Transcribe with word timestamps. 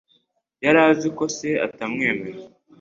Yari 0.63 0.79
azi 0.89 1.07
ko 1.17 1.23
se 1.37 1.49
atamwemera. 1.65 2.39